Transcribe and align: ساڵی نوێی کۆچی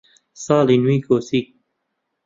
ساڵی 0.43 0.75
نوێی 0.83 0.99
کۆچی 1.05 1.41